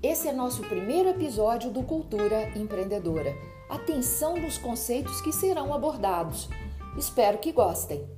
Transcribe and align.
Esse 0.00 0.28
é 0.28 0.32
nosso 0.32 0.62
primeiro 0.62 1.08
episódio 1.08 1.72
do 1.72 1.82
Cultura 1.82 2.56
Empreendedora. 2.56 3.34
Atenção 3.68 4.36
nos 4.36 4.56
conceitos 4.56 5.20
que 5.20 5.32
serão 5.32 5.74
abordados. 5.74 6.48
Espero 6.96 7.38
que 7.38 7.50
gostem. 7.50 8.08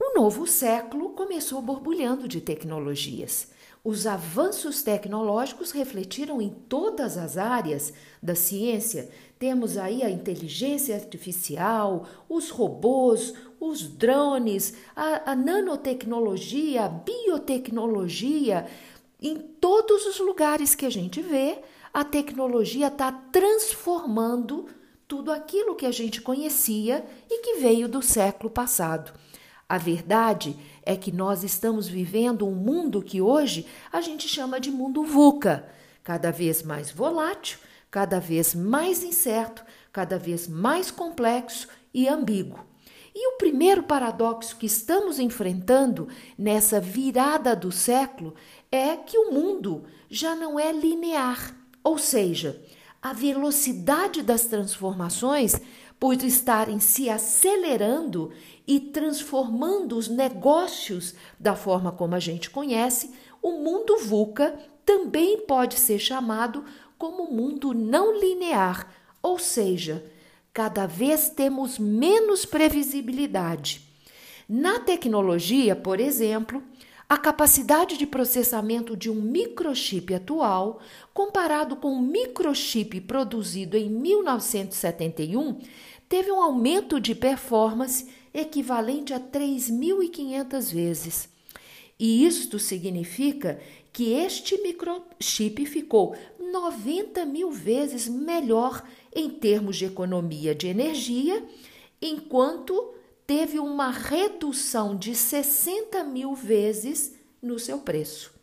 O 0.00 0.18
novo 0.18 0.46
século 0.46 1.10
começou 1.10 1.60
borbulhando 1.60 2.26
de 2.26 2.40
tecnologias. 2.40 3.52
Os 3.82 4.06
avanços 4.06 4.82
tecnológicos 4.82 5.70
refletiram 5.70 6.40
em 6.40 6.50
todas 6.50 7.16
as 7.16 7.38
áreas 7.38 7.94
da 8.22 8.34
ciência. 8.34 9.08
Temos 9.38 9.78
aí 9.78 10.02
a 10.02 10.10
inteligência 10.10 10.94
artificial, 10.94 12.06
os 12.28 12.50
robôs, 12.50 13.32
os 13.58 13.88
drones, 13.88 14.74
a, 14.94 15.32
a 15.32 15.34
nanotecnologia, 15.34 16.84
a 16.84 16.88
biotecnologia. 16.88 18.66
Em 19.20 19.38
todos 19.38 20.04
os 20.06 20.18
lugares 20.18 20.74
que 20.74 20.84
a 20.84 20.90
gente 20.90 21.22
vê, 21.22 21.58
a 21.92 22.04
tecnologia 22.04 22.88
está 22.88 23.10
transformando 23.10 24.66
tudo 25.08 25.32
aquilo 25.32 25.74
que 25.74 25.86
a 25.86 25.90
gente 25.90 26.20
conhecia 26.20 27.04
e 27.28 27.38
que 27.38 27.60
veio 27.60 27.88
do 27.88 28.02
século 28.02 28.50
passado. 28.50 29.12
A 29.70 29.78
verdade 29.78 30.56
é 30.82 30.96
que 30.96 31.12
nós 31.12 31.44
estamos 31.44 31.86
vivendo 31.86 32.44
um 32.44 32.56
mundo 32.56 33.00
que 33.00 33.20
hoje 33.20 33.68
a 33.92 34.00
gente 34.00 34.26
chama 34.26 34.58
de 34.58 34.68
mundo 34.68 35.04
VUCA, 35.04 35.64
cada 36.02 36.32
vez 36.32 36.60
mais 36.64 36.90
volátil, 36.90 37.56
cada 37.88 38.18
vez 38.18 38.52
mais 38.52 39.04
incerto, 39.04 39.64
cada 39.92 40.18
vez 40.18 40.48
mais 40.48 40.90
complexo 40.90 41.68
e 41.94 42.08
ambíguo. 42.08 42.58
E 43.14 43.28
o 43.28 43.38
primeiro 43.38 43.84
paradoxo 43.84 44.56
que 44.56 44.66
estamos 44.66 45.20
enfrentando 45.20 46.08
nessa 46.36 46.80
virada 46.80 47.54
do 47.54 47.70
século 47.70 48.34
é 48.72 48.96
que 48.96 49.16
o 49.16 49.30
mundo 49.30 49.84
já 50.10 50.34
não 50.34 50.58
é 50.58 50.72
linear, 50.72 51.54
ou 51.84 51.96
seja, 51.96 52.60
a 53.00 53.12
velocidade 53.12 54.20
das 54.20 54.46
transformações 54.46 55.60
por 56.00 56.14
estarem 56.24 56.80
se 56.80 57.10
acelerando 57.10 58.32
e 58.66 58.80
transformando 58.80 59.98
os 59.98 60.08
negócios 60.08 61.14
da 61.38 61.54
forma 61.54 61.92
como 61.92 62.14
a 62.14 62.18
gente 62.18 62.48
conhece, 62.48 63.12
o 63.42 63.52
mundo 63.52 63.98
VUCA 63.98 64.58
também 64.84 65.42
pode 65.42 65.78
ser 65.78 65.98
chamado 65.98 66.64
como 66.96 67.30
mundo 67.30 67.74
não 67.74 68.18
linear, 68.18 68.90
ou 69.22 69.38
seja, 69.38 70.02
cada 70.54 70.86
vez 70.86 71.28
temos 71.28 71.78
menos 71.78 72.46
previsibilidade. 72.46 73.82
Na 74.48 74.80
tecnologia, 74.80 75.76
por 75.76 76.00
exemplo, 76.00 76.62
a 77.10 77.18
capacidade 77.18 77.96
de 77.96 78.06
processamento 78.06 78.96
de 78.96 79.10
um 79.10 79.20
microchip 79.20 80.14
atual, 80.14 80.78
comparado 81.12 81.74
com 81.74 81.88
um 81.88 82.00
microchip 82.00 83.00
produzido 83.00 83.76
em 83.76 83.90
1971, 83.90 85.58
teve 86.08 86.30
um 86.30 86.40
aumento 86.40 87.00
de 87.00 87.12
performance 87.16 88.06
equivalente 88.32 89.12
a 89.12 89.18
3.500 89.18 90.72
vezes. 90.72 91.28
E 91.98 92.24
isto 92.24 92.60
significa 92.60 93.60
que 93.92 94.12
este 94.12 94.56
microchip 94.62 95.66
ficou 95.66 96.14
90 96.38 97.24
mil 97.24 97.50
vezes 97.50 98.06
melhor 98.06 98.84
em 99.12 99.28
termos 99.28 99.76
de 99.76 99.86
economia 99.86 100.54
de 100.54 100.68
energia, 100.68 101.44
enquanto 102.00 102.99
teve 103.30 103.60
uma 103.60 103.92
redução 103.92 104.96
de 104.96 105.14
60 105.14 106.02
mil 106.02 106.34
vezes 106.34 107.14
no 107.40 107.60
seu 107.60 107.78
preço. 107.78 108.34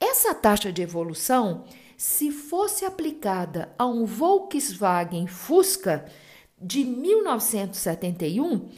Essa 0.00 0.34
taxa 0.34 0.72
de 0.72 0.82
evolução, 0.82 1.64
se 1.96 2.32
fosse 2.32 2.84
aplicada 2.84 3.72
a 3.78 3.86
um 3.86 4.04
Volkswagen 4.04 5.28
Fusca 5.28 6.04
de 6.60 6.84
1971, 6.84 8.68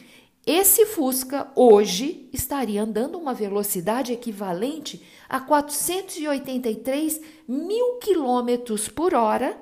esse 0.45 0.85
Fusca 0.85 1.51
hoje 1.55 2.29
estaria 2.31 2.83
andando 2.83 3.17
uma 3.17 3.33
velocidade 3.33 4.13
equivalente 4.13 5.01
a 5.27 5.39
483 5.39 7.19
mil 7.47 7.95
quilômetros 7.95 8.87
por 8.87 9.15
hora, 9.15 9.59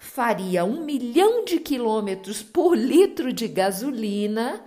faria 0.00 0.64
um 0.64 0.84
milhão 0.84 1.44
de 1.44 1.60
quilômetros 1.60 2.42
por 2.42 2.76
litro 2.76 3.32
de 3.32 3.46
gasolina 3.46 4.60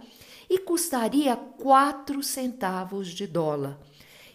e 0.49 0.59
custaria 0.59 1.35
4 1.35 2.21
centavos 2.23 3.09
de 3.09 3.25
dólar. 3.27 3.79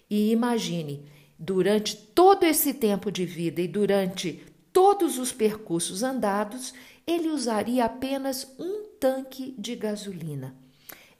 E 0.09 0.31
imagine, 0.33 1.05
durante 1.39 1.97
todo 1.97 2.45
esse 2.45 2.75
tempo 2.75 3.11
de 3.11 3.25
vida 3.25 3.61
e 3.61 3.69
durante 3.69 4.45
todos 4.73 5.19
os 5.19 5.33
percursos 5.33 6.03
andados, 6.03 6.75
ele 7.07 7.29
usaria 7.29 7.85
apenas 7.85 8.47
um 8.59 8.85
tanque 8.99 9.55
de 9.59 9.75
gasolina. 9.75 10.55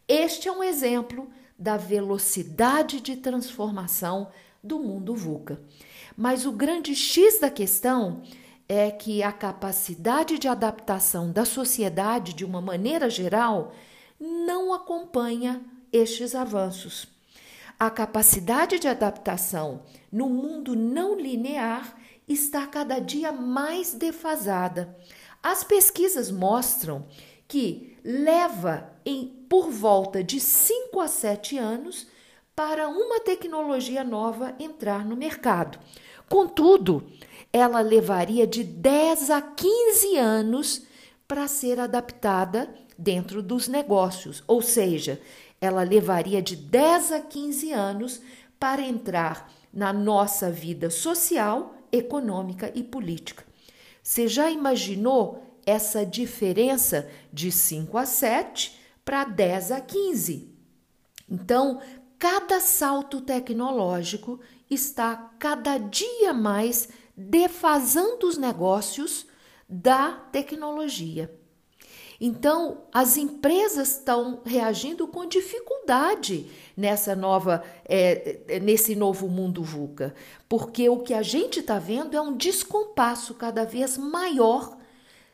Este 0.07 0.49
é 0.49 0.53
um 0.53 0.63
exemplo 0.63 1.31
da 1.59 1.77
velocidade 1.77 3.01
de 3.01 3.17
transformação 3.17 4.31
do 4.63 4.79
mundo 4.79 5.15
VUCA. 5.15 5.61
Mas 6.17 6.45
o 6.45 6.53
grande 6.53 6.95
X 6.95 7.41
da 7.41 7.51
questão 7.51 8.23
é 8.69 8.91
que 8.91 9.23
a 9.23 9.33
capacidade 9.33 10.39
de 10.39 10.47
adaptação 10.47 11.33
da 11.33 11.45
sociedade, 11.45 12.35
de 12.35 12.45
uma 12.45 12.61
maneira 12.61 13.11
geral, 13.11 13.75
não 14.21 14.75
acompanha 14.75 15.63
estes 15.91 16.35
avanços. 16.35 17.09
A 17.79 17.89
capacidade 17.89 18.79
de 18.79 18.87
adaptação 18.87 19.83
no 20.13 20.29
mundo 20.29 20.77
não 20.77 21.19
linear 21.19 21.97
está 22.29 22.67
cada 22.67 22.99
dia 22.99 23.33
mais 23.33 23.95
defasada. 23.95 24.95
As 25.43 25.65
pesquisas 25.65 26.31
mostram 26.31 27.07
que 27.49 27.97
leva 28.05 28.93
em 29.05 29.27
por 29.49 29.71
volta 29.71 30.23
de 30.23 30.39
5 30.39 31.01
a 31.01 31.09
7 31.09 31.57
anos 31.57 32.07
para 32.55 32.89
uma 32.89 33.21
tecnologia 33.21 34.05
nova 34.05 34.55
entrar 34.61 35.05
no 35.05 35.17
mercado. 35.17 35.81
Contudo, 36.29 37.11
ela 37.53 37.81
levaria 37.81 38.47
de 38.47 38.63
10 38.63 39.31
a 39.31 39.41
15 39.41 40.17
anos 40.17 40.83
para 41.27 41.49
ser 41.49 41.81
adaptada 41.81 42.73
dentro 43.01 43.43
dos 43.43 43.67
negócios, 43.67 44.45
ou 44.47 44.61
seja, 44.61 45.21
ela 45.59 45.83
levaria 45.83 46.43
de 46.43 46.55
10 46.55 47.13
a 47.13 47.21
15 47.21 47.73
anos 47.73 48.21
para 48.59 48.83
entrar 48.83 49.51
na 49.73 49.93
nossa 49.93 50.51
vida 50.51 50.91
social, 50.91 51.75
econômica 51.91 52.71
e 52.75 52.85
política. 52.85 53.45
Você 54.03 54.29
já 54.29 54.51
imaginou 54.51 55.43
essa 55.65 56.05
diferença 56.05 57.09
de 57.33 57.51
5 57.51 57.97
a 57.97 58.05
7 58.05 58.79
para 59.05 59.25
10 59.25 59.73
a 59.73 59.81
15? 59.81 60.55
Então, 61.29 61.81
cada 62.19 62.61
salto 62.61 63.21
tecnológico 63.23 64.41
está 64.71 65.33
cada 65.39 65.79
dia 65.79 66.35
mais 66.35 66.89
defasando 67.17 68.27
os 68.27 68.37
negócios 68.37 69.27
da 69.69 70.13
tecnologia. 70.33 71.40
Então, 72.21 72.83
as 72.93 73.17
empresas 73.17 73.97
estão 73.97 74.43
reagindo 74.45 75.09
com 75.09 75.25
dificuldade 75.25 76.51
nessa 76.77 77.17
nova, 77.17 77.65
é, 77.89 78.41
é, 78.47 78.61
nesse 78.61 78.95
novo 78.95 79.27
mundo 79.27 79.63
VUCA, 79.63 80.15
porque 80.47 80.87
o 80.91 80.99
que 80.99 81.15
a 81.15 81.23
gente 81.23 81.61
está 81.61 81.79
vendo 81.79 82.15
é 82.15 82.21
um 82.21 82.37
descompasso 82.37 83.33
cada 83.35 83.65
vez 83.65 83.97
maior 83.97 84.77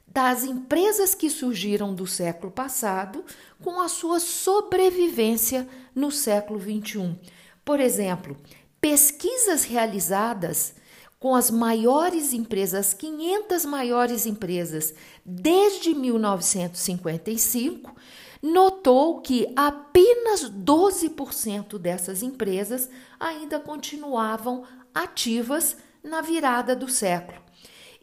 das 0.06 0.44
empresas 0.44 1.12
que 1.12 1.28
surgiram 1.28 1.92
do 1.92 2.06
século 2.06 2.52
passado 2.52 3.24
com 3.60 3.80
a 3.80 3.88
sua 3.88 4.20
sobrevivência 4.20 5.68
no 5.92 6.12
século 6.12 6.60
XXI. 6.60 7.18
Por 7.64 7.80
exemplo, 7.80 8.36
pesquisas 8.80 9.64
realizadas 9.64 10.74
com 11.18 11.34
as 11.34 11.50
maiores 11.50 12.32
empresas, 12.32 12.88
as 12.88 12.94
500 12.94 13.64
maiores 13.64 14.26
empresas 14.26 14.94
desde 15.24 15.94
1955, 15.94 17.94
notou 18.42 19.20
que 19.20 19.50
apenas 19.56 20.50
12% 20.50 21.78
dessas 21.78 22.22
empresas 22.22 22.88
ainda 23.18 23.58
continuavam 23.58 24.64
ativas 24.94 25.76
na 26.02 26.20
virada 26.20 26.76
do 26.76 26.88
século. 26.88 27.38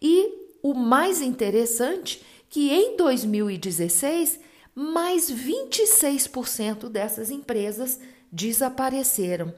E 0.01 0.50
o 0.62 0.74
mais 0.74 1.21
interessante 1.21 2.21
que 2.50 2.71
em 2.71 2.98
2016 2.98 4.39
mais 4.75 5.31
26% 5.31 6.89
dessas 6.89 7.30
empresas 7.30 8.00
desapareceram. 8.31 9.54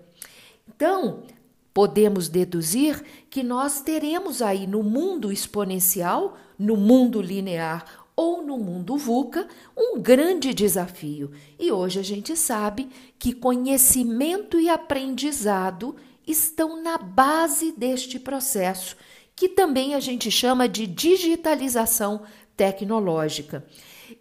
Então, 0.67 1.23
podemos 1.75 2.29
deduzir 2.29 3.03
que 3.29 3.43
nós 3.43 3.81
teremos 3.81 4.41
aí 4.41 4.65
no 4.65 4.81
mundo 4.81 5.29
exponencial, 5.29 6.37
no 6.57 6.77
mundo 6.77 7.21
linear 7.21 8.07
ou 8.15 8.41
no 8.41 8.57
mundo 8.57 8.95
VUCA 8.95 9.45
um 9.75 9.99
grande 9.99 10.53
desafio. 10.53 11.31
E 11.59 11.73
hoje 11.73 11.99
a 11.99 12.01
gente 12.01 12.33
sabe 12.37 12.87
que 13.19 13.33
conhecimento 13.33 14.57
e 14.57 14.69
aprendizado 14.69 15.97
estão 16.25 16.81
na 16.81 16.97
base 16.97 17.73
deste 17.73 18.19
processo, 18.19 18.95
que 19.35 19.49
também 19.49 19.95
a 19.95 19.99
gente 19.99 20.31
chama 20.31 20.69
de 20.69 20.87
digitalização 20.87 22.21
tecnológica. 22.55 23.65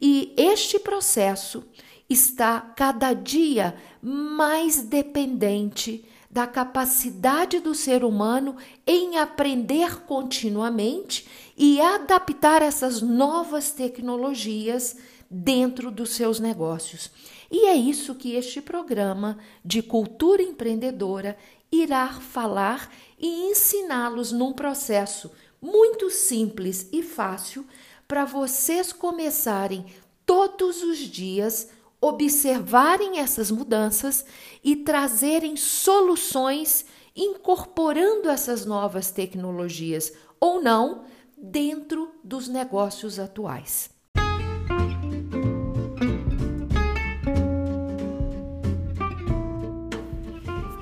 E 0.03 0.35
este 0.37 0.77
processo 0.81 1.63
está 2.11 2.61
cada 2.61 3.15
dia 3.15 3.77
mais 4.03 4.83
dependente 4.83 6.05
da 6.35 6.49
capacidade 6.49 7.61
do 7.61 7.77
ser 7.77 8.03
humano 8.03 8.57
em 8.85 9.19
aprender 9.19 10.01
continuamente 10.01 11.29
e 11.57 11.81
adaptar 11.81 12.61
essas 12.61 13.01
novas 13.01 13.71
tecnologias 13.71 14.97
dentro 15.31 15.93
dos 15.93 16.11
seus 16.11 16.41
negócios. 16.41 17.09
E 17.49 17.67
é 17.67 17.77
isso 17.77 18.17
que 18.17 18.35
este 18.35 18.61
programa 18.61 19.39
de 19.65 19.81
cultura 19.81 20.43
empreendedora 20.43 21.39
irá 21.71 22.09
falar 22.09 22.93
e 23.17 23.49
ensiná-los 23.53 24.33
num 24.33 24.53
processo 24.53 25.31
muito 25.63 26.11
simples 26.11 26.89
e 26.93 27.01
fácil 27.01 27.65
para 28.09 28.25
vocês 28.25 28.93
começarem 28.93 29.87
todos 30.27 30.83
os 30.83 30.99
dias 30.99 31.69
observarem 32.07 33.19
essas 33.19 33.51
mudanças 33.51 34.27
e 34.63 34.77
trazerem 34.77 35.57
soluções 35.57 36.85
incorporando 37.17 38.29
essas 38.29 38.67
novas 38.67 39.11
tecnologias 39.11 40.13
ou 40.39 40.63
não 40.63 41.05
dentro 41.39 42.11
dos 42.23 42.47
negócios 42.47 43.19
atuais. 43.19 43.89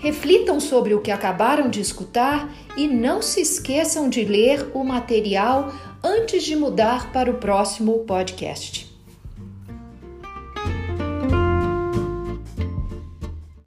Reflitam 0.00 0.58
sobre 0.58 0.92
o 0.92 1.00
que 1.00 1.12
acabaram 1.12 1.70
de 1.70 1.80
escutar 1.80 2.52
e 2.76 2.88
não 2.88 3.22
se 3.22 3.40
esqueçam 3.40 4.08
de 4.08 4.24
ler 4.24 4.72
o 4.74 4.82
material 4.82 5.72
antes 6.02 6.42
de 6.42 6.56
mudar 6.56 7.12
para 7.12 7.30
o 7.30 7.34
próximo 7.34 8.00
podcast. 8.00 8.91